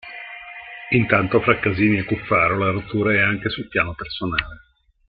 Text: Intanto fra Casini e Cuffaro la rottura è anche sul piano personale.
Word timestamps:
Intanto 0.93 1.41
fra 1.41 1.59
Casini 1.59 1.99
e 1.99 2.05
Cuffaro 2.05 2.57
la 2.57 2.71
rottura 2.71 3.13
è 3.13 3.21
anche 3.21 3.49
sul 3.51 3.67
piano 3.67 3.93
personale. 3.93 4.61